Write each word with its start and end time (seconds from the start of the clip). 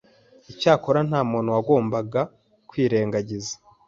Icyakora 0.51 0.99
nta 1.07 1.21
muntu 1.31 1.49
wagombaga 1.55 2.21
kwirengagiza 2.69 3.53